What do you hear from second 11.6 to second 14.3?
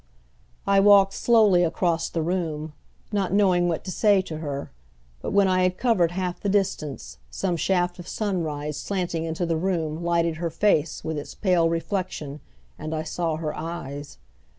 reflection and I saw her eyes.